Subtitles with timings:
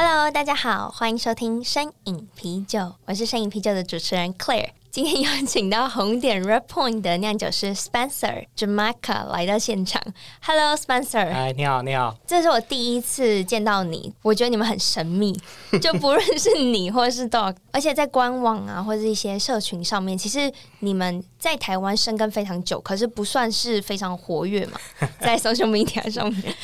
[0.00, 4.70] ！Cheers！Hello，大家好，欢迎收听深饮啤酒，我是深饮啤酒的主持人 Claire。
[4.90, 10.02] 今天邀请到红点 Red Point 的酿酒师 Spencer Jamaica 来到现场。
[10.40, 11.28] Hello，Spencer。
[11.28, 12.16] 哎，你好，你好。
[12.26, 15.38] 这是我第一次见到你，我觉得你们很神秘，
[15.82, 24.80] 就不认识你或者是 Dog，而且在官网啊或者一些社群上面，其实你们在台湾生根非常久，可是不算是非常活跃嘛，
[25.20, 26.54] 在 social media 上面。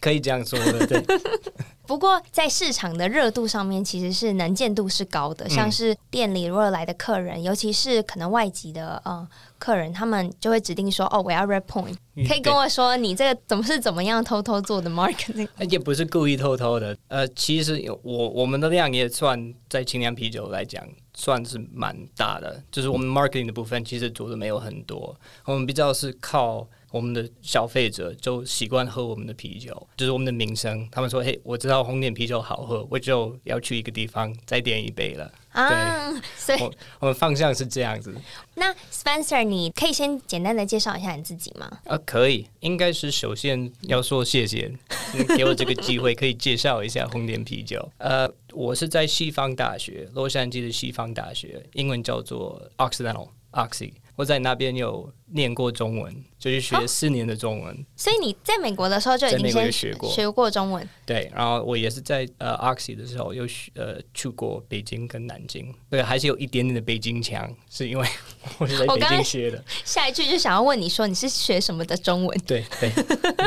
[0.00, 1.04] 可以这样说的，对。
[1.90, 5.48] 不过在市场的热度上面，其实是能见度是高的。
[5.48, 9.26] 像是店里如果来的客人，嗯、尤其是可能外籍的呃
[9.58, 11.96] 客人，他们就会指定说：“哦，我要 Red Point。
[12.14, 15.48] 嗯”可以跟我说你这个怎么是怎么样偷偷做的 marketing？
[15.68, 16.96] 也不是故意偷偷的。
[17.08, 26.68] 呃，其实我我们的量也算在清凉啤酒来讲算是蛮大的，就是我们 marketing 的部分其实做的没有很多，我们比较是靠。
[26.90, 30.88] 我们的消费者就习惯喝我们的啤酒，就是我们的名声。
[30.90, 35.68] 他们说：“嘿，我知道红点啤酒好喝，我就要去一个地方再点一杯了。”啊，
[36.12, 38.14] 对，所以我，我们方向是这样子。
[38.54, 41.68] 那 Spencer，你可以先简单的介绍一下你自己吗？
[41.86, 44.72] 啊，可以，应该是首先要说谢谢
[45.12, 47.88] 你 给我这个机会，可以介绍一下红点啤酒。
[47.98, 53.92] 呃，我是在西方大学，洛杉矶的西方大学，英文叫做 Occidental，Oxy。
[54.20, 57.74] 我在那边有念过中文，就是学四年的中文。
[57.74, 60.86] 哦，所以你在美国的时候就已经先学过学过中文。
[61.06, 68.06] 对，然后我也是在呃 Oxy 的时候又学呃去过北京跟南京，对，还是有一点点的北京腔，是因为
[68.60, 69.64] 我是在北京学的。
[69.86, 72.38] 下一句就想要问你说你是学什么的中文？
[72.40, 72.92] 对对，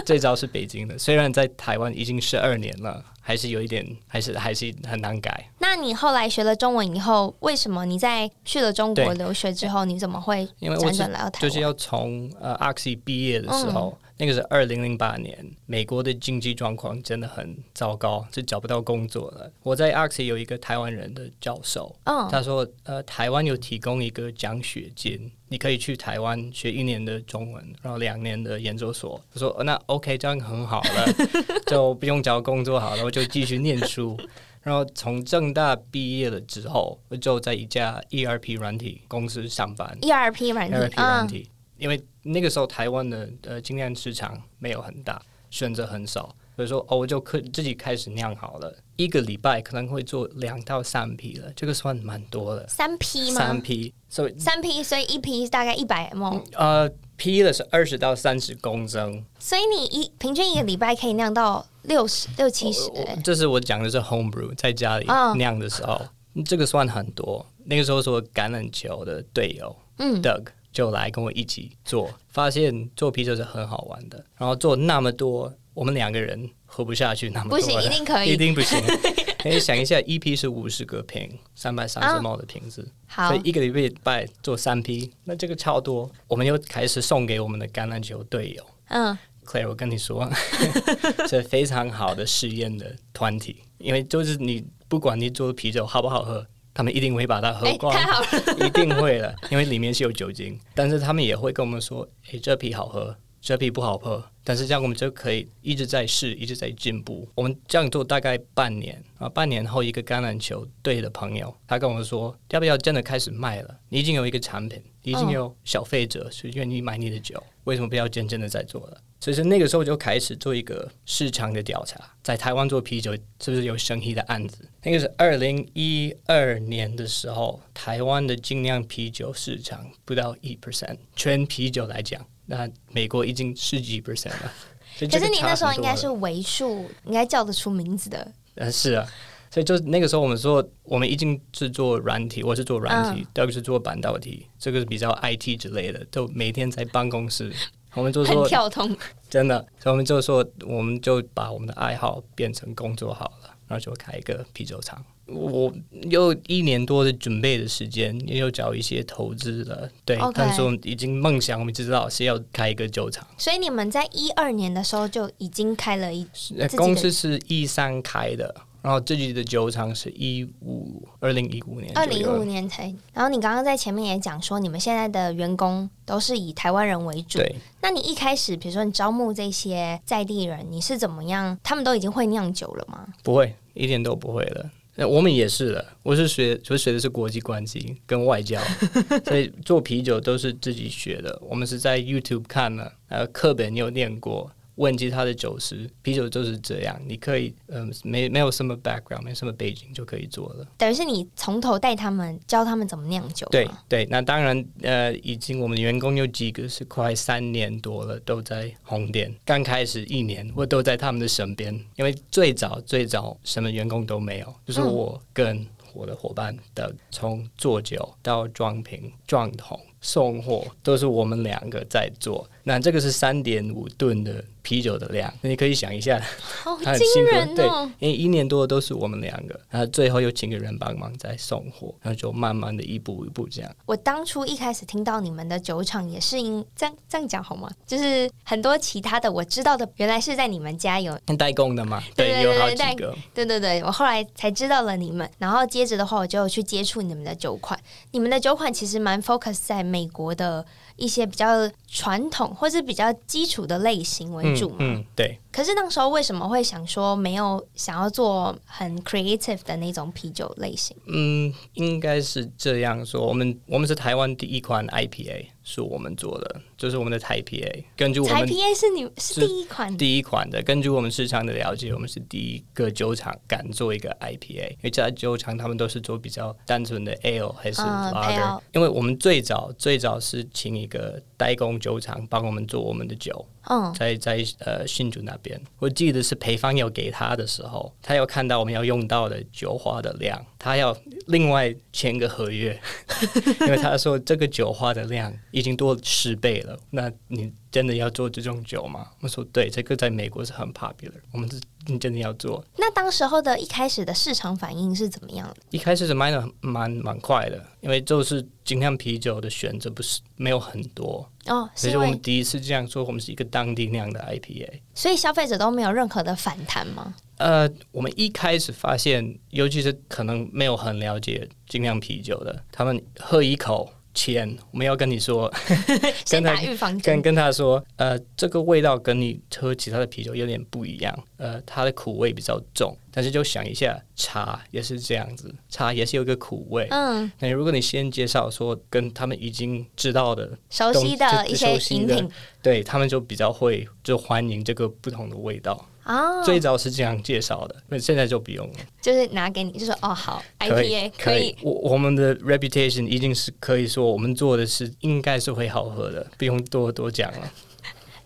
[0.04, 3.06] 最早是北京的，虽然在台湾已经十二年了。
[3.26, 5.50] 还是有一点，还是还是很难改。
[5.60, 11.42] 那你后来学了中文以后，为什么你在去了中国留学之后，你怎么会辗转来到台湾？
[11.42, 19.52] 就是要从呃阿克西毕业的时候，嗯、那个是二零零八年，美国的经济状况真的很糟糕，就找不到工作了。
[19.64, 25.32] 我在 Oxy 有一个台湾人的教授，嗯、他说呃台湾有提供一个奖学金。
[25.50, 29.22] 你可以去台湾学一年的中文，然后两年的研究所。
[29.32, 31.06] 他说：“那 OK，这样很好了，
[31.68, 34.20] 就不用找工作好了，我就继续念书。
[34.64, 39.96] 然后从正大毕业了之后，我就在一家 ERP 软体公司上班。
[40.02, 52.68] ERP 软体，ERP 软体，因为那个时候台湾的呃精酿市场没有很大，选择很少。”所以说，哦，我就可自己开始酿好了，一个礼拜可能会做两到三批了，这个算蛮多的。
[52.68, 53.40] 三批吗？
[53.40, 56.44] 三批，所以三批，所以一批大概一百 ml。
[56.54, 59.26] 呃，批的是二十到三十公升。
[59.40, 62.92] 所以你一平均一个礼拜可以酿到六十六七十。
[63.24, 66.10] 这是我讲的是 home brew，在家里酿的时候，哦，
[66.46, 67.44] 这个算很多。
[67.66, 75.54] 那个时候是我橄榄球的队友，嗯，Doug 就来跟我一起做，发现做啤酒是很好玩的，然后做那么多。
[75.76, 78.80] 我们两个人喝不下去，那么多，不行，一定可以，一定不行。
[79.42, 86.08] 可以想一下，一批是五十个瓶，三百三十 ml 的瓶子，好，所以一个礼拜做三批，那这个超多。
[86.28, 88.64] 我们又开始送给我们的橄榄球队友。
[88.90, 90.30] 嗯，Claire，我跟你说，
[91.28, 98.28] 是非常好的试验的团体，因为就是你不管你做的啤酒好不好喝，他们一定会把它喝光，太好了，
[98.66, 100.60] 一定会的，因为里面是有酒精。
[100.74, 103.16] 但是他们也会跟我们说，诶，这批好喝。
[103.46, 107.28] 这批不好喝，但是这样我们就可以一直在试，一直在进步。
[107.36, 113.78] 我们这样做大概半年啊，半年后一个橄榄球队的朋友，他跟我说，要不要真的开始卖了？
[113.90, 118.98] 你已经有一个产品，你已经有消费者是愿意买你的酒，为什么不要真正的在做了？
[119.20, 124.68] 所以说那个时候就开始做一个市场的调查，在台湾做啤酒是不是有生意的案子？
[124.82, 132.26] 那个是二零一二年的时候，台湾的精酿啤酒市场不到一 percent，全啤酒来讲。
[132.46, 134.54] 那美国已经十几 percent 了，
[135.00, 138.30] 可是你那时候应该是为数，应该叫得出名字的。
[138.56, 139.08] 呃，是啊，
[139.54, 147.54] 所以就那个时候我们说，我们已经是做软体，我是做软体，第二个是做半导体，这个是比较 IT 之类的，就每天在办公室，
[147.94, 148.98] 我们就说很跳通，
[149.30, 155.06] 真的，所以我们就说，我们就把我们的爱好变成工作好了，然后就开一个啤酒厂。
[155.28, 155.72] 我
[156.10, 163.24] 有一年多的准备的时间，也有找一些投资的，对.但是我们已经梦想，我们知道是要开一个酒厂。
[163.38, 166.28] 所以你们在一二年的时候就已经开了一，
[166.76, 168.54] 公司是一三开的，
[168.84, 172.94] 然后自己的酒厂是一五二零一五年，二零一五年才。
[173.14, 177.40] 然后你刚刚在前面也讲说，你们现在的员工都是以台湾人为主。
[177.40, 177.56] 对。
[177.82, 181.58] 那你一开始，比如说你招募这些在地人，你是怎么样？
[181.64, 183.08] 他们都已经会酿酒了吗？
[183.24, 184.70] 不会，一点都不会了。
[184.96, 188.60] 那我们也是的，我是学，我学的是国际关系跟外交，
[189.24, 191.42] 所以做啤酒都是自己学的。
[191.42, 194.52] 我们是在 YouTube 看了，呃，课本有念过。
[194.76, 200.68] 问及他的酒师，啤酒就是这样，你可以，嗯、呃，没没有什么 background，没什么背景就可以做了。
[200.78, 203.48] 等于是你从头带他们，教他们怎么酿酒。
[203.52, 209.34] 对对，那当然，呃，已经我们员工有几个是快三年多了，都在红店。
[209.46, 222.50] 刚开始一年，我都在他们的身边，因为最早最早什么员工都没有，就是我跟我的伙伴的，从做酒到装瓶、装桶、送货，都是我们两个在做。
[222.64, 226.22] 那这个是三点五吨的啤酒的量，你可以想一下，
[226.64, 227.54] 好 惊人哦！
[228.00, 233.70] 对，因为一年多都是我们两个，然后最后又请个人帮忙再送货，然后就慢慢的一步一步这样。
[233.86, 237.70] 我当初一开始听到你们的酒厂也是因这样这样讲好吗？
[237.86, 242.02] 就是很多其他的我知道的，原来是在你们家有代工的嘛？
[242.16, 243.14] 对，对，对，对，有好几个。
[243.34, 247.78] 对对对，我后来才知道了你们，然后接着的话我就去接触你们的酒款。
[248.12, 250.66] 你们的酒款其实蛮 focus 在美国的。
[250.96, 255.38] 一些比较传统或是比较基础的类型为主嘛，嗯，嗯，对。
[255.52, 260.96] 可是那时候为什么会想说没有想要做很 creative 的那种啤酒类型？
[261.06, 263.26] 嗯，应该是这样说。
[263.26, 265.46] 我们我们是台湾第一款 IPA。
[265.64, 267.84] 是我们做的，就是我们的台 PA。
[267.96, 270.62] 根据我们台 PA 是你是第一款，第一款的。
[270.62, 274.70] 根据我们市场的了解，我们是第一个酒厂敢做一个 IPA。
[274.72, 278.58] 因为其他酒厂他们都是做比较单纯的 Ale 还是 Lager。
[278.58, 283.46] Uh, 因为我们最早最早是请一个代工酒厂帮我们做我们的酒。
[283.70, 290.96] 嗯，在在呃新竹那边，我记得是配方要给他的时候，他要看到我们要用到的酒花的量，他要
[291.28, 292.78] 另外签个合约，
[293.62, 296.78] 因为他说这个酒花的量已经多十倍了。
[296.90, 299.08] 那你真的要做这种酒吗？
[299.22, 302.64] 我说对，这个在美国是很 popular，我们是你真的要做。
[302.78, 305.56] 那当时候的一开始的市场反应是怎么样的？
[305.72, 311.28] 一开始是卖的蛮蛮快的，因为就是精酿啤酒的选择不是没有很多。
[311.48, 317.14] 哦，所以我们第一次这样说，我们是一个当地酿的 IPA，所以消费者都没有任何的反弹吗？
[317.38, 323.92] 呃，我们一开始发现，尤其是可能没有很了解精酿啤酒的，他们喝一口。
[324.14, 325.52] 钱，我们要跟你说，
[326.30, 332.96] 跟他预防跟跟他说，呃，这个味道跟你喝其他的啤酒有点不一样，呃，它的苦味比较重。
[333.16, 336.88] 但是就想一下，茶也是这样子，茶也是有一个苦味。
[336.90, 342.30] 嗯，那如果你先介绍说跟他们已经知道的、熟悉的一些饮品，
[342.62, 345.88] 对他们就比较会就欢迎这个不同的味道。
[346.06, 351.56] 哦，最早是这样介绍的，那现在就不用了，就是拿给你，就说哦，好，IPA 可以。
[351.62, 357.52] 我我们的 reputation 一定是可以说，我们做的是应该是会好喝的，不用多多讲了。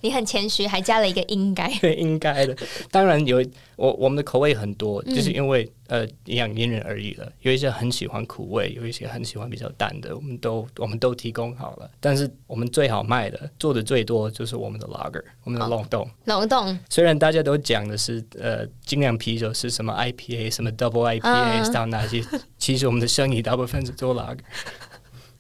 [0.02, 1.68] 你很谦虚，还加了一个应该。
[1.80, 2.56] 对，应该的。
[2.92, 3.44] 当然有，
[3.76, 7.32] 我我们的口味很多，嗯、就是因为呃，一样因人而异了。
[7.42, 11.90] 有一些很喜欢苦味，有一些很喜欢比较淡的，我们都我们都提供好了。
[12.00, 16.10] 但是我们最好卖的、做的最多就是我们的 Lager，我们的龙洞。
[16.26, 16.78] 龙洞。
[16.90, 22.24] 虽然大家都讲的是呃，精酿啤酒是什么 IPA，什么 Double IPA，到哪些，
[22.58, 24.40] 其实我们的生意大部分是做 Lager。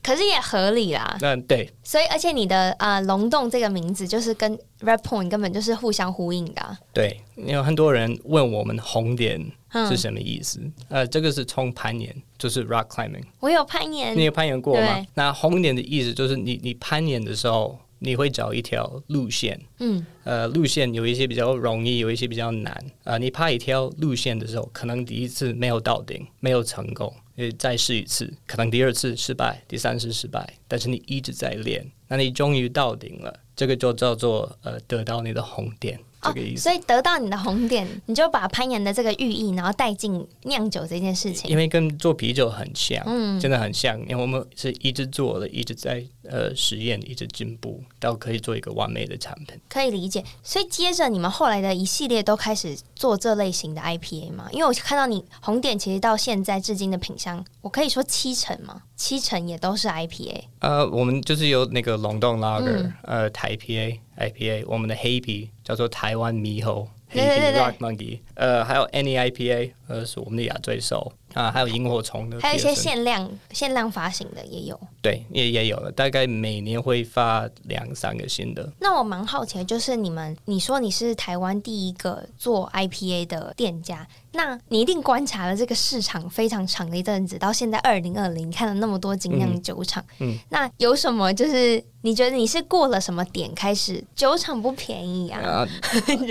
[0.07, 6.79] 可是也合理啦，嗯，对，所以而且你的呃龙洞这个名字就是跟 Red Point 根本就是互相呼应的啊。
[6.93, 9.45] 对，有很多人问我们红点
[9.89, 10.61] 是什么意思？
[10.61, 13.25] 嗯、呃，这个是从攀岩，就是 Rock Climbing。
[13.41, 15.05] 我有攀岩，你有攀岩过吗？
[15.13, 22.71] 那红点的意思就是你你攀岩的时候，你会找一条路线，嗯，呃，路线有一些比较容易，有一些比较难。
[23.03, 27.13] 啊、呃，你爬一条路线的时候，可能第一次没有到顶，没有成功。
[27.57, 35.99] 再试一次，可能第二次失败，第三次失败，但是你一直在练，那你终于到顶了，这个就叫做呃得到你的红点。
[36.19, 41.47] 这个意思，哦，所以得到你的红点，你就把攀岩的这个寓意，然后带进酿酒这件事情。
[41.49, 43.99] 因为跟做啤酒很像，嗯，真的很像。
[44.01, 49.59] 因为我们是一直做的，一直在呃实验，一直进步，到可以做一个完美的产品。
[49.69, 50.23] 可以理解。
[50.43, 54.47] 所以接着你们后来的一系列都开始做这类型的 IPA 嘛？
[54.51, 60.43] 因为我看到你红点其实到现在至今的品相，我可以说七成嘛，七成也都是 IPA。
[60.59, 63.99] 呃，我们就是有那个龙洞 Lager，嗯，呃，台 PA。
[64.17, 74.79] IPA，我们的黑啤叫做台湾猕猴，黑啤 Rock Monkey，呃，还有 Any IPA，呃，是我们的亚最熟，啊，还有萤火虫的，还有一些限量限量发行的也有。
[75.01, 78.67] 对，也也有了，大概每年会发两三个新的。
[78.79, 84.07] 那我蛮好奇的，就是你们，你说你是台湾第一个做 IPA 的店家。
[84.33, 95.39] 那你一定观察了这个市场非常长的一阵子，到现在二零二零，看了那么多精酿酒厂，嗯，嗯，那有什么就是你觉得你是过了什么点开始酒厂不便宜啊？
[95.41, 95.67] 啊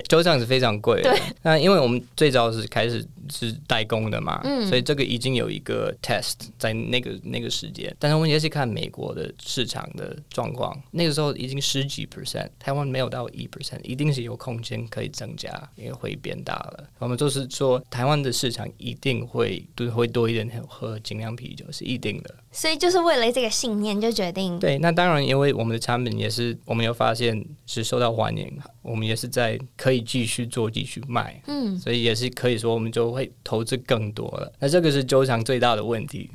[0.08, 1.20] 酒厂是非常贵的， 对。
[1.42, 16.88] 那因为我们最早是开始是代工的嘛，嗯，所以这个已经有一个 test 在那个那个时间，但是我们也是看美国的市场的状况，那个时候已经十几 percent，台湾没有到一 percent，一定是有空间可以增加，也会变大了。
[16.98, 17.82] 我们就是说。
[17.88, 22.34] 台湾的市场一定会都会多一点喝精酿啤酒，是一定的。
[22.52, 24.78] 所以就是为了这个信念，就决定对。
[24.78, 28.50] 那当然，因为我们的产品也是，我们有发现是受到欢迎，
[28.82, 31.40] 我们也是在可以继续做、继续卖。
[31.46, 34.52] 嗯，所以也是可以说，我们就会投资更多了。
[34.60, 36.30] 那这个是周长最大的问题。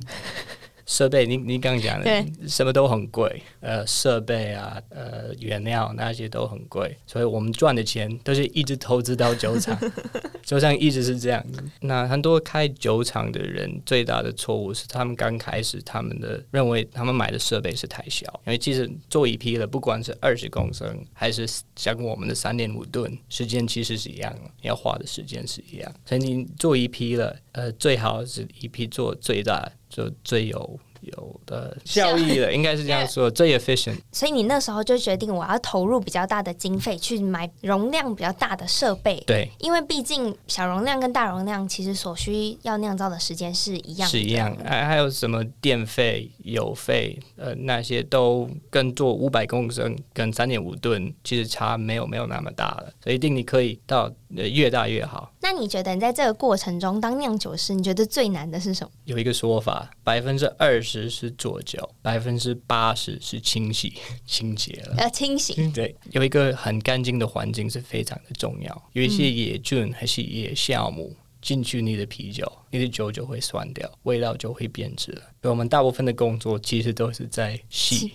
[0.91, 9.79] 设备，你你刚讲的，对什么都很贵，呃，设备啊，呃，原料那些都很贵，所以我们赚的钱都是一直投资到酒厂，
[10.43, 11.41] 酒厂一直是这样。
[11.79, 25.89] 那很多开酒厂的人最大的错误是，他们刚开始他们的认为他们买的设备是太小，因为其实做一批了，不管是二十公升还是像我们的三点五吨，时间其实是一样的，要花的时间是一样。
[26.05, 29.71] 所以你做一批了，呃，最好是一批做最大。
[29.91, 30.79] 就最有
[31.51, 33.98] 的效益了，应该是这样说，最 efficient。
[34.12, 39.22] 所以你那时候就决定，我要投入比较大的经费去买容量比较大的设备。
[39.27, 44.55] 对，因为毕竟小容量跟大容量其实所需要酿造的时间是一样的，是一样。
[44.65, 54.10] 还还有什么电费、油费，呃，那些都跟做五百公升跟三点五吨其实差没有没有那么大了，所以一定你可以到。
[54.34, 55.29] 越大越好。
[55.41, 58.91] 那你觉得你在这个过程中当酿酒师，你觉得最难的是什么？
[59.03, 63.95] 有一个说法，百分之二十是做酒，百分之八十是清洗
[64.27, 64.95] 清洁了。
[65.00, 65.71] 要清洗。
[65.71, 68.89] 对，有一个很干净的环境是非常的重要。
[68.93, 75.21] 有一些野菌还是野酵母进去你的啤酒，你的酒就会酸掉，味道就会变质了。
[75.41, 78.12] 所以我们大部分的工作其实都是在洗。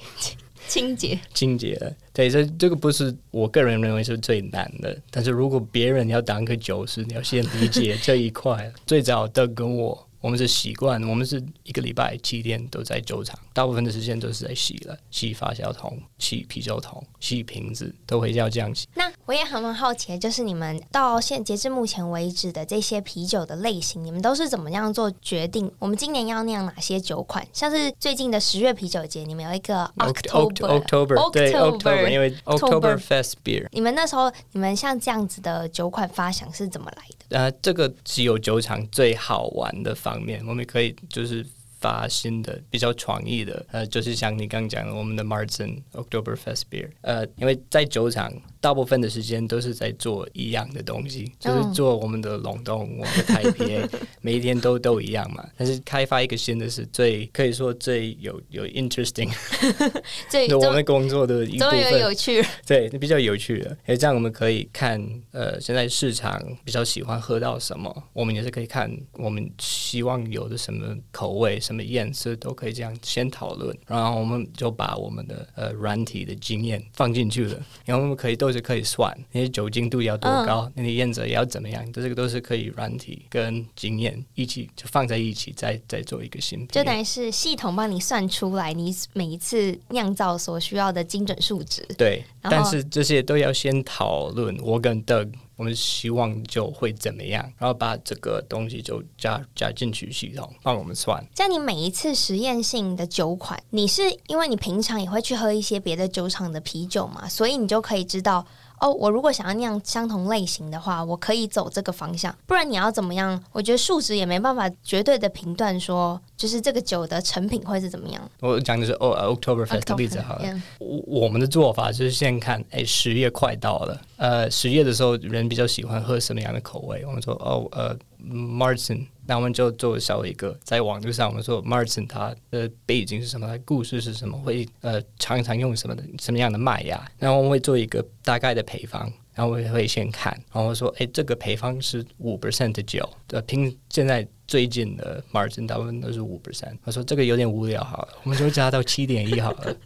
[0.68, 1.92] 清洁，清洁了。
[2.12, 8.72] 对，这这个不是我个人认为是最难的，但是如果别人要当个酒师，你要先理解这一块。
[8.86, 10.05] 最早的跟我。
[10.26, 18.88] 我们是习惯，我们是一个礼拜七天都在酒厂，大部分的时间都是在洗了，洗发酵桶、洗啤酒桶、洗瓶子，都会要这样洗。
[18.96, 25.70] 那我也很蛮好奇，就是你们到现截至目前为止的这些啤酒的类型，你们都是怎么样做决定？
[25.78, 27.46] 我们今年要酿哪些酒款？
[27.52, 33.68] 像是最近的十月啤酒节，你们有一个 October October 对 October，因为 October Fest Beer。
[33.70, 37.38] 你们那时候，你们像这样子的酒款发想是怎么来的？
[37.38, 41.44] 呃，这个只有酒厂最好玩的方面，我们可以就是
[41.78, 48.32] 发新的、比较创意的，呃，就是像你刚讲的，我们的 Martin Oktoberfest Beer，呃，因为在酒厂。
[48.66, 53.80] 大部分的时间都是在做一样的东西，就是做我们的龙洞、我们的台啤，
[54.20, 55.48] 每一天都都一样嘛。
[55.56, 59.30] 但是开发一个新的是最可以说最有有 interesting，
[60.28, 63.78] 最我们工作的一部分，有有趣，对，比较有趣的。
[63.84, 78.55] 哎，这样我们可以看，呃，现在市场比较喜欢喝到什么，我们也是可以看我们希望有的什么口味、什么颜色，都可以这样先讨论，然后我们就把我们的呃软体的经验放进去了，然后我们可以都。
[78.56, 81.92] 是可以算那些酒精度要多高，那你验者也要怎么样？
[81.92, 91.86] 这个都是可以软体跟经验一起就放在一起，再再做一个新品，就等于是系统帮你算出来你每一次酿造所需要的精准数值。
[91.98, 94.56] 对，但是这些都要先讨论。
[94.62, 101.26] 我跟 Doug，我们希望就会怎么样，然后把这个东西就加加进去系统帮我们算。
[101.34, 108.46] 在你每一次实验性的酒款，你是因为你平常也会去喝一些别的酒厂的啤酒嘛，所以你就可以知道。
[108.80, 112.34] 哦，我如果想要酿相同类型的话，我可以走这个方向。
[112.46, 113.42] 不然你要怎么样？
[113.52, 118.30] 我觉得数值也没办法绝对的评断说，就是这个酒的成品会是怎么样。
[118.40, 120.44] 我讲的是哦，Oktoberfest 的例子好了。
[120.44, 120.60] Yeah.
[120.78, 127.04] 我我们的做法就是先看，哎，十月快到了，呃，十月的时候人比较喜欢喝什么样的口味？
[127.06, 127.96] 我们说哦，呃。
[128.28, 149.76] Marzen，那我们就做小一个，在网络上我们说 Marzen 它的背景是什么，故事是什么，会呃常常用什么的什么样的麦芽，然后我们会做一个大概的配方，然后我也会先看，然后我说哎这个配方是五 percent 的酒，呃，拼现在最近的 Martin 大部分都是五 percent，我说这个有点无聊好了，我们就加到七点一好了。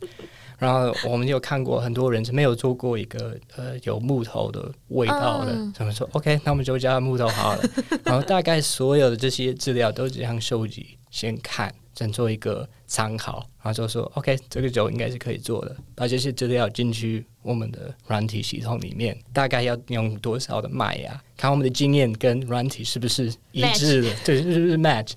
[0.60, 7.62] 然后我们有看过很多人是没有做过一个呃有木头的味道的，他们、嗯、说 OK，那我们就加木头好了。
[8.04, 25.12] 然后大概所有的这些资料都这样收集，先看，先做一个参考，然后就说 OK，这个酒应该是可以做的，把这些资料进去我们的软体系统里面，大概要用多少的麦芽，看我们的经验跟软体是不是一致的.对，是不是 match。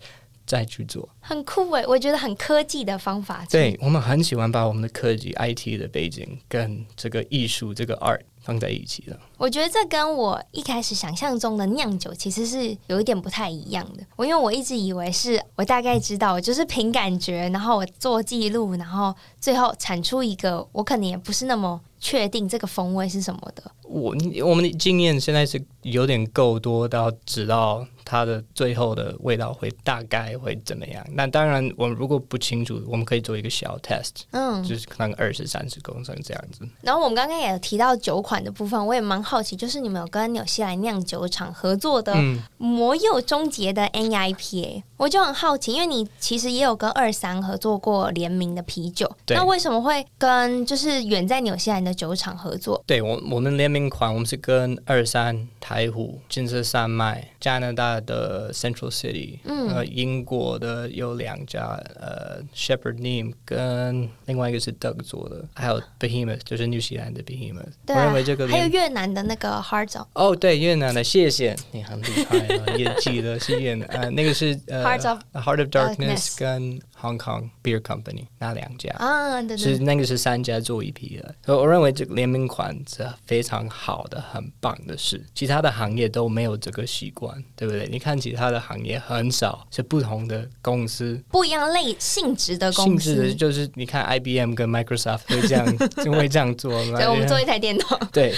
[0.45, 3.45] 再去做，很酷诶，我觉得很科技的方法。
[3.49, 9.17] 对，我们很喜欢把我们的科技 IT 的背景跟这个艺术这个 art 放在一起的。
[9.37, 14.03] 我觉得这跟我一开始想象中的酿酒其实是有一点不太一样的。
[14.17, 23.63] 我因为我一直以为是我大概知道，我就是凭感觉，然后我做记录，然后最后产出一个，我可能也不是那么确定这个风味是什么的。
[23.83, 27.87] 我我们的经验现在是有点够多到知道。
[28.05, 31.05] 它的最后的味道会大概会怎么样？
[31.11, 36.67] 那当然，我们如果不清楚，我们可以做一个小 test，嗯，就是可能二十三十公升这样子。
[36.81, 42.15] 然后我们刚刚也有提到酒款的部分，我也蛮好奇，就是你们有跟纽西兰酿酒厂合作的
[42.57, 52.83] 魔柚终结的 NEIPA，我就很好奇，因为你其实也有跟二三合作过联名的啤酒，那为什么会跟就是远在纽西兰的酒厂合作？
[52.85, 57.92] 对我，我们联名款，我们是跟二三、台虎、金色山脉、加拿大。
[58.00, 67.72] 的 Central City，嗯，呃，英国的有两家，呃，Shepherd Neame 跟另外一个是德国做的，还有 Behemoth，就是纽西兰的 Behemoth。
[67.86, 76.80] 对啊，我认为这个还有越南的那个 Heart 哦，对，越南的，谢谢你很厉害了，也记得是越南，呃，那个是呃 Heart of, Heart of Darkness 跟。
[77.03, 85.21] Hong Kong Beer Company 那两家啊，对对，是那个是三家做一批的，所以我认为这个联名款是非常好的、很棒的事。
[85.35, 87.89] 其他的行业都没有这个习惯，对不对？
[87.91, 96.99] 你看其他的行业很少是不同的公司，不一样类性质的公司，性质的就是你看 IBM 跟 Microsoft 会这样就 会这样做吗？
[96.99, 98.33] 对，我们做一台电脑，对，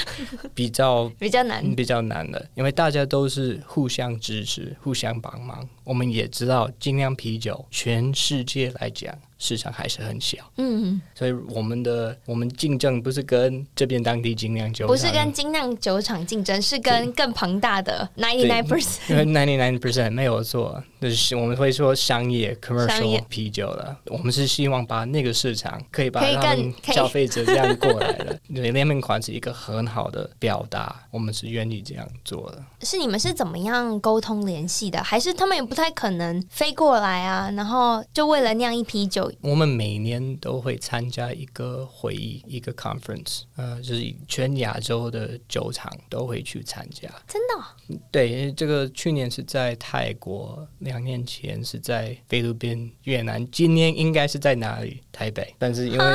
[0.55, 5.67] 比较 比较难，比较难的，因为大家都是互相支持、互相帮忙。
[5.83, 32.63] 我们也知道精酿啤酒全世界来讲，市场还是很小，嗯，所以我们的我们竞争不是跟这边当地精酿酒，不是跟精酿酒厂竞争，是跟更庞大的 ninety nine percent，因为 ninety nine percent 没有错，就是我们会说商业 commercial 啤酒了，我们是希望把那个市场可以把他们消费者这样过来的， 对，联名款是一个很好的表达，我们是愿意这样做的。
[32.81, 35.03] 是你们是怎么样沟通联系的？
[35.03, 37.51] 还是他们也不太可能飞过来啊？
[37.51, 39.24] 然后就为了酿一批酒？
[39.41, 47.09] 我们每年都会参加一个会议，一个 conference，呃，就是全亚洲的酒厂都会去参加。
[47.27, 47.99] 真的哦？
[48.11, 55.01] 对，这个去年是在泰国，两年前是在菲律宾、越南，今年应该是在哪里？
[55.11, 55.53] 台北。
[55.57, 56.05] 但是因为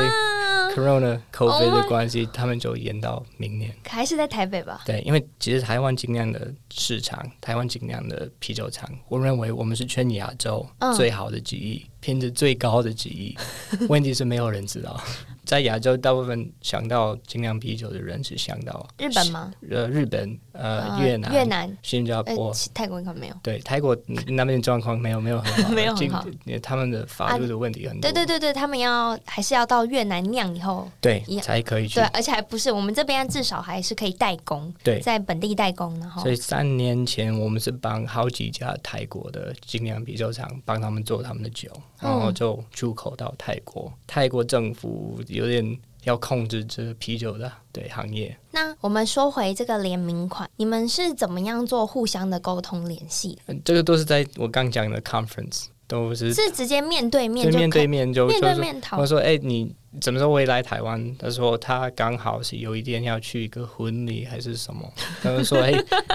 [0.74, 3.74] Corona COVID 的关系，他们就延到明年。
[3.86, 4.82] 还是在台北吧？
[4.84, 11.82] 对，因为其实台湾尽量的市场，台湾尽量的啤酒厂，我认为我们是全亚洲最好的记忆。
[11.84, 13.36] 嗯品质最高的记忆，
[13.88, 15.00] 问题是没有人知道。
[15.42, 19.50] 在亚洲，大部分想到精酿啤酒的人是想到日本吗？
[19.68, 23.34] 呃，日本、呃，越南、越南、新加坡、泰国应该没有。
[23.42, 23.96] 对，泰国
[24.28, 26.24] 那边状况没有没有很好，没有很好。
[26.62, 28.02] 他们的法律的问题很多。
[28.02, 31.96] 对对对对，他们要还是要到越南酿以后，对才可以去。
[31.96, 35.98] 对，而且还不是我们这边至少还是可以代工，对，在本地代工。
[35.98, 41.68] 然后，所以三年前我们是帮好几家泰国的精酿啤酒厂帮他们做他们的酒，
[42.00, 43.92] 然后就出口到泰国。
[44.06, 45.78] 泰国政府有点。
[46.04, 48.34] 要控制这个啤酒的对行业。
[48.52, 53.38] 那我们说回这个联名款，你们是怎么样做互相的沟通联系？
[53.66, 59.02] 这个都是在我刚讲的 conference，都是是直接面对面就面对面就面对面讨论。
[59.02, 64.90] 我说：“哎，你什么时候会来台湾？”他说：“他刚好是有一天要去一个婚礼还是什么。
[65.22, 65.72] ”他们说：“哎，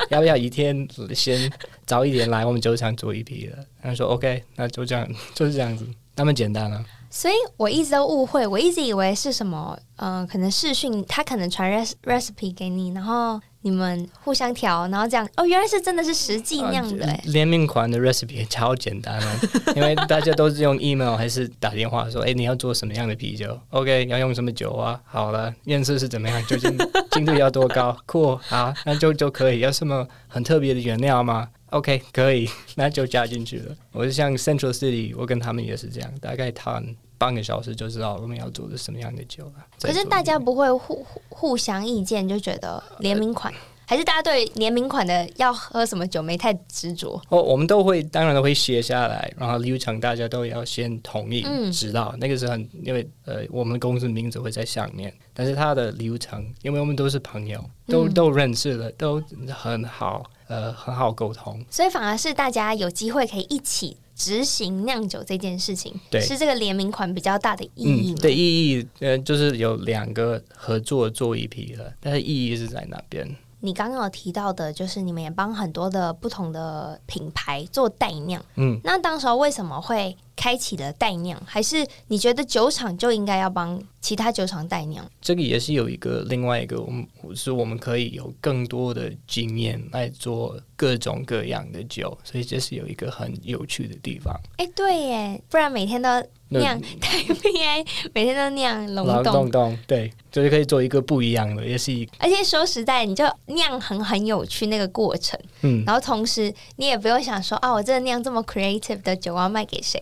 [0.10, 1.52] 要不要一天先
[1.86, 2.46] 早一点来？
[2.46, 11.72] 我们酒厂做一批的。”他说：“OK，那就这样， 就是这样子，那么简单了。”所以我一直都误会，我一直以为是什么，嗯、可能视讯他可能传
[12.04, 15.28] recipe 给你，然后你们互相调，然后这样。
[15.38, 17.20] 哦，原来是真的是实际酿的。
[17.24, 19.28] 联名款的 recipe 超简单哦，
[19.76, 25.02] 因为大家都是用 email 还是打电话说，哎，你要做什么样的啤酒？OK，要用什么酒啊？
[25.04, 26.46] 好了，颜色是怎么样？
[26.46, 26.78] 究竟
[27.10, 27.98] 精度要多高？
[28.06, 29.62] 酷，好，那就就可以。
[29.62, 32.48] 要什么很特别的原料吗？OK，可以，
[32.78, 33.76] 那就加进去了。
[33.92, 36.86] 我是像 Central City，我跟他们也是这样，大概谈。
[37.18, 39.54] 半个小时就知道我们要做的什么样的酒了。
[39.82, 43.54] 可是大家不会互互相意见，就觉得联名款
[43.88, 47.22] 还是大家对联名款的要喝什么酒没太执着？
[47.30, 59.22] 哦，我们都会，当然都会写下来，然后流程大家都要先同意，嗯、知道那个是很，因为呃，我们公司名字会在上面，但是它的流程，因为我们都是朋友，都、嗯、都认识了，都
[59.54, 63.98] 很好，呃，很好沟通，所以反而是大家有机会可以一起。
[64.16, 68.14] 执行酿酒这件事情，对，是这个联名款比较大的意义。
[68.14, 73.28] 嗯，对，意义呃，就是有两个合作做一批了，但是意义是在哪边？
[73.60, 78.44] 你刚刚有提到的，就是你们也帮很多的不同的品牌做代酿。
[78.56, 81.42] 嗯，那当时候为什么会开启了代酿？
[81.46, 85.10] 还是你觉得酒厂就应该要帮其他酒厂代酿？
[85.22, 94.34] 这个也是有一个另外一个，我们是我们可以有更多的经验来做各种各样的酒，所以这是有一个很有趣的地方。
[94.58, 96.10] 哎，对耶，不然每天都。
[96.50, 102.08] 酿 太 PI，每天都酿龙洞，洞洞，对，就是可以做一个不一样的，也是一。
[102.20, 110.02] 而且说实在，你就酿很很有趣那个过程，嗯，然后同时你也不用想说啊，我真的酿这么 creative 的酒要卖给谁？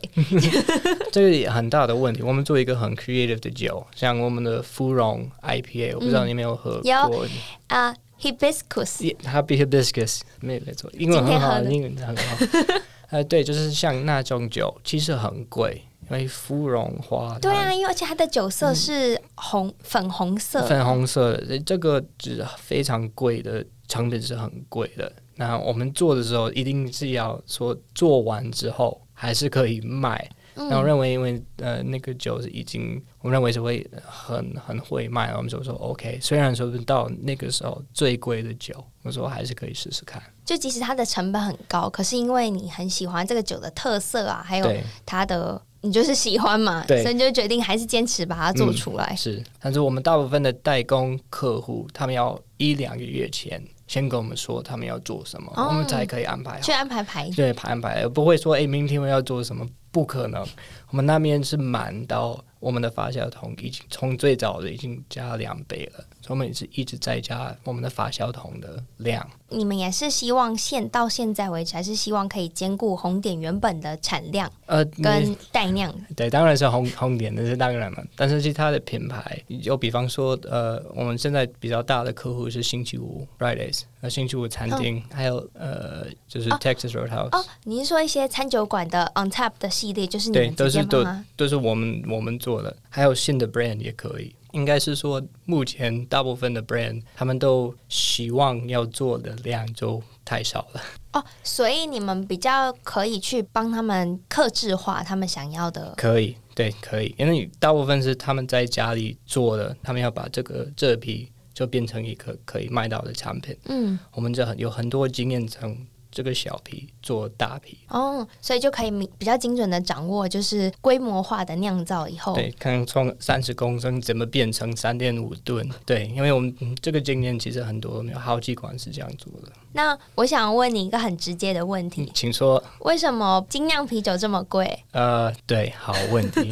[1.12, 2.22] 这个也很大的问题。
[2.22, 6.92] 我们做一个很 creative 的酒，像我们的芙蓉 IPA，我不知道你有没有喝过？
[6.92, 7.28] 有
[7.68, 12.38] 啊，Hibiscus，它比 Hibiscus 没没错，英文很好，英文很好。
[13.10, 15.82] 呃，对，就是像那种酒，其实很贵。
[16.10, 25.12] 因为芙蓉花，对啊，因为而且它的酒色是红、嗯、粉红色，粉红色的，这个是非常贵的，成本是很贵的。
[25.36, 30.30] 那我们做的时候，一定是要说做完之后还是可以卖。
[30.56, 36.20] 然后认为，因为呃那个酒是已经，我们认为是会很很会卖，我们就说 OK。
[36.22, 40.22] 虽然说到那个时候最贵的酒，我说还是可以试试看。
[40.46, 44.72] 就即使它的成本很高，可是因为你很喜欢这个酒的特色啊，还有
[45.08, 45.60] 它的。
[45.84, 49.10] 你就是喜欢嘛，所以你就决定还是坚持把它做出来。
[49.12, 49.18] 嗯。
[49.18, 56.62] 是，但是我们大部分的代工客户，他们要一两个月前先跟我们说他们要做什么，哦、我们才可以安排好。
[56.62, 57.30] 去安排排。
[57.32, 60.42] 对，排安排，不会说哎，明天我要做什么，不可能。
[60.90, 66.04] 我们那边是满到我们的发酵桶已经从最早的已经加两倍了。
[66.22, 69.30] 所以我们也是一直在加我们的发酵桶的量。
[69.50, 75.94] 你们也是希望现到现在为止，还是希望可以兼顾红点原本的产量，呃，跟代酿？
[76.16, 78.02] 对，当然是红红点，那是当然嘛。
[78.16, 87.38] 但是其他的品牌，就比方说，呃，我们现在比较大的客户是星期五 Fridays，呃，星期五餐厅，哦、还有呃，就是 Texas Roadhouse。
[87.38, 90.34] 哦，你是说一些餐酒馆的 On Tap 的系列，就是你？
[90.34, 94.36] 对，都是都都是我们我们做的，还有新的 brand 也可以。
[94.52, 100.82] 应该是说，目前大部分的 brand 他们都希望要做的量就太少了
[101.14, 105.96] 哦，所以你们比较可以去帮他们克制化他们想要的。
[105.98, 113.58] 可以，对，可以，因为大部分是他们在家里做的，他们要把这个这批就变成一个可以卖到的产品。
[113.66, 115.76] 嗯，我们这很有很多经验从。
[116.14, 129.52] 这个小批做大批哦，所以就可以比较精准的掌握，就是规模化的酿造以后，对，看从三十公升怎么变成三点五吨，对，因为我们这个经验其实很多，有好几款是这样做的。
[129.74, 134.84] 那我想问你一个很直接的问题，请说，为什么精酿啤酒这么贵？
[134.92, 136.50] 呃，对，好问题。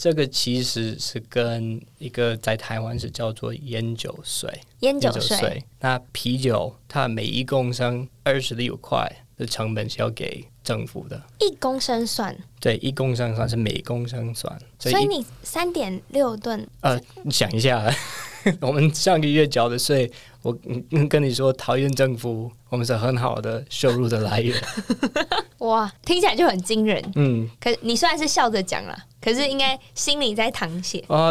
[0.00, 5.62] 这个其实是跟一个在台湾是叫做烟酒税，烟酒税。
[5.78, 12.34] 那啤酒它每一公升二十六块的成本是要给政府的，一公升算？
[12.58, 14.58] 对，一公升算是每公升算。
[14.78, 16.66] 所以，你三点六吨？
[16.80, 17.94] 呃，你想一下，
[18.60, 20.10] 我们上个月缴的税，
[20.42, 20.56] 我
[21.08, 24.56] 跟你说，讨厌政府我们是很好的收入的来源。
[25.58, 27.02] 哇，听起来就很惊人。
[27.16, 28.96] 嗯，可你虽然是笑着讲了。
[29.20, 31.28] 可是应该心里在淌血啊！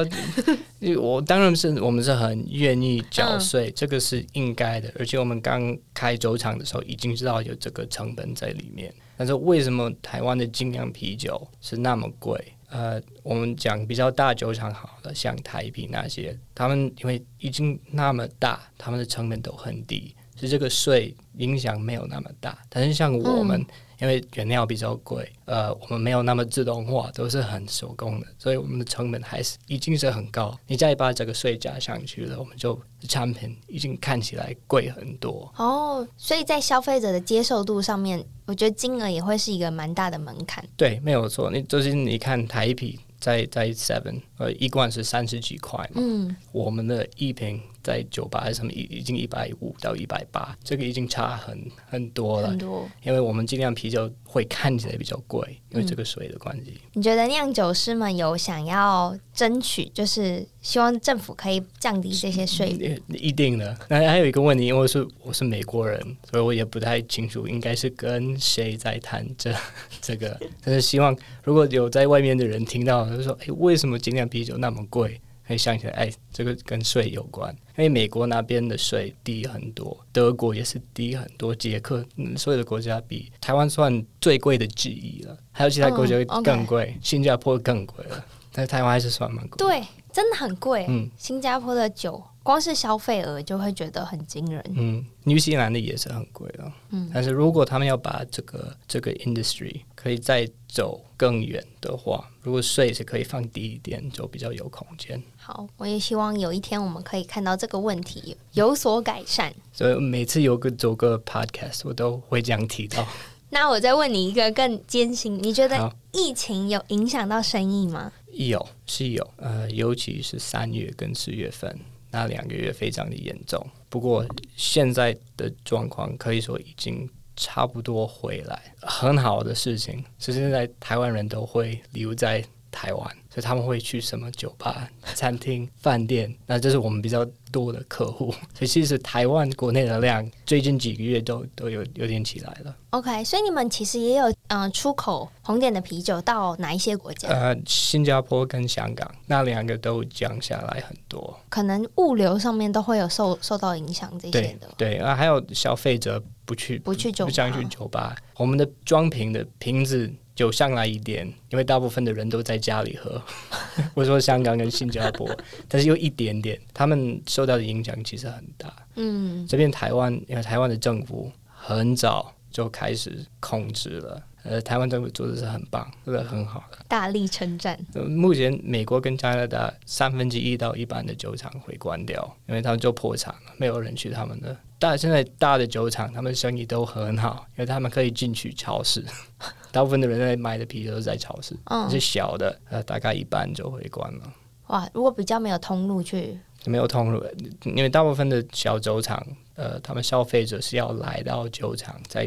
[0.96, 4.94] 我当然是我们是很愿意缴税，嗯、这个是应该的。
[5.00, 8.94] 而且我们刚开酒厂的时候，已经知道有这个成本在里面。
[9.20, 12.54] 但是为什么台湾的精酿啤酒是那么贵？
[12.70, 22.58] 呃，我们讲比较大酒厂好了，像台啤那些，他们因为已经那么大，他们的成本都很低，所以这个税影响没有那么大。
[22.70, 23.62] 但是像我们。
[24.00, 30.58] 因为原料比较贵，呃，我们没有那么自动化，都是很手工的，所以我们的成本还是已经是很高。
[30.68, 35.52] 你再把这个税加上去了，我们就产品已经看起来贵很多。
[35.58, 40.64] 哦，所以在消费者的接受度上面，我觉得金额也会是一个蛮大的门槛。
[40.78, 41.52] 对，没有错。
[41.52, 52.50] 你就是你看台啤在在 Seven，呃，一罐是三十几块嘛，嗯，我们的一瓶在酒吧还是什么已已经一百五到一百八，这个已经差很很多了。
[52.50, 56.80] 很多，因为我们精酿啤酒会看起来比较贵，因为这个水的关系。
[56.94, 63.02] 你觉得酿酒师们有想要争取，就是希望政府可以降低这些税率？
[63.10, 63.78] 一定的。
[63.88, 69.54] 那还有一个问题，因为我是我是美国人，所以我也不太清楚应该是跟谁在谈这
[70.02, 70.40] 这个。
[70.64, 89.58] 但是希望如果有在外面的人听到，就说：“哎，为什么精酿啤酒那么贵？”可以想起来，哎，这个跟税有关，因为美国那边的税低很多，德国也是低很多，捷克、嗯、所有的国家比台湾算最贵的之一了，还有其他国家更贵，新加坡更贵了，但是台湾还是算蛮贵。
[89.58, 89.84] 对，
[90.14, 90.86] 真的很贵。
[90.88, 94.64] 嗯，新加坡的酒光是消费额就会觉得很惊人。
[94.76, 96.74] 嗯，新西兰的也是很贵了。
[96.90, 105.22] 嗯，但是如果他们要把这个这个 industry 可以再走更远的话，如果税是可以放低一点，就比较有空间。
[105.38, 109.54] 好，我也希望有一天我们可以看到这个问题有所改善。
[109.72, 113.06] 所以每次有个做个 podcast，我都会这样提到。
[113.52, 118.12] 那我再问你一个更艰辛，你觉得疫情有影响到生意吗？
[118.32, 119.28] 有，是有。
[119.38, 121.76] 呃，尤其是三月跟四月份
[122.12, 123.66] 那两个月非常的严重。
[123.90, 133.16] 不过现在的状况可以说已经差不多回来，很好的事情是现在台湾人都会留在台湾。
[133.32, 138.32] 所以他们会去什么酒吧、餐厅、 饭店，那这是我们比较多的客户。
[138.56, 142.76] 所以其实台湾国内的量最近几个月都都有有点起来了。
[142.90, 147.30] OK，所以你们其实也有嗯、呃、出口红点的啤酒到哪一些国家？
[147.30, 154.68] 呃，新加坡跟香港那两个都降下来很多，可能物流上面都会有受受到影响这些的。
[154.76, 160.12] 对，对啊，还有消费者不去不去酒吧，不想去酒吧，我们的装瓶的瓶子。
[160.40, 163.22] 酒上来一点，因为大部分的人都在家里喝。
[163.94, 165.30] 我说香港跟新加坡，
[165.68, 168.74] 但是有一点点，他们受到的影响其实很大。
[168.96, 174.24] 嗯，这边台湾，因为台湾的政府很早就开始控制了。
[174.44, 177.80] 呃，台湾政府做的是很棒，做的很好的，大力称赞。
[178.08, 184.56] 目前美国跟加拿大三分之一到一半的酒厂会关掉，因为他们就破产了，没有人去他们的。
[184.80, 189.04] 但现在大的酒厂，他们生意都很好，因为他们可以进去超市。
[189.72, 194.34] 大部分的人在买的啤酒都是在超市，嗯，是小的，呃，大概一半就会关了。
[194.68, 197.24] 哇，如果比较没有通路去，没有通路，
[197.66, 199.22] 因为大部分的小酒厂，
[199.60, 202.26] 呃，他们消费者是要来到酒厂在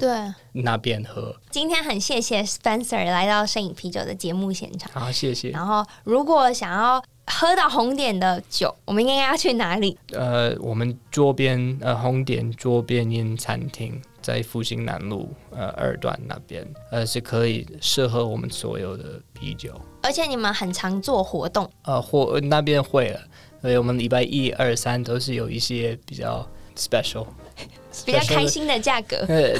[0.52, 1.34] 那边喝。
[1.50, 5.48] 今天很谢谢 Spencer 来到摄影啤酒的节目现场，好，谢谢。
[5.48, 9.96] 然后，如果想要喝到红点的酒，我们应该要去哪里？
[10.12, 19.72] 呃，我们桌边呃红点桌边饮餐厅在复兴南路呃二段那边，呃是可以适合我们所有的啤酒。
[20.02, 23.20] 而且你们很常做活动，呃活那边会了，
[23.62, 26.46] 所以我们礼拜一二三都是有一些比较
[26.82, 27.26] special，
[28.04, 29.24] 比较开心的价格。
[29.28, 29.54] 呃，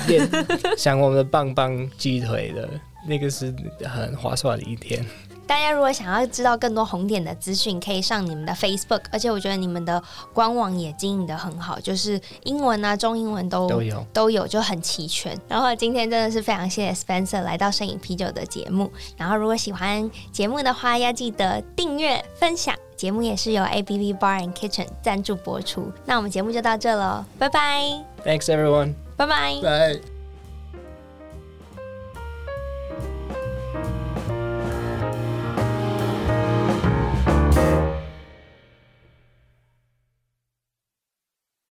[0.76, 2.68] 想我们的棒棒鸡腿的
[3.06, 3.54] 那个是
[3.85, 5.04] 很划算的一天。
[5.52, 15.38] 大家如果想要知道更多红点的资讯，可以上你们的 Facebook，而且我觉得你们的官网也经营的很好，就是英文啊、中英文都都有，都有就很齐全。
[15.46, 18.90] 然后今天真的是非常谢谢 Spencer 来到摄影啤酒的节目。
[19.14, 22.74] 然后如果喜欢节目的话，要记得订阅、分享。
[22.96, 25.92] 节目也是由 ABV Bar and Kitchen 赞助播出。
[26.06, 27.82] 那我们节目就到这了，拜拜。
[28.24, 28.94] Thanks everyone。
[29.18, 29.60] 拜拜。
[29.62, 30.12] 拜。